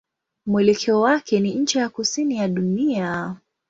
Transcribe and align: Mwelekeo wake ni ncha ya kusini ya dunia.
Mwelekeo 0.45 1.01
wake 1.01 1.39
ni 1.39 1.53
ncha 1.55 1.79
ya 1.79 1.89
kusini 1.89 2.37
ya 2.37 2.47
dunia. 2.47 3.35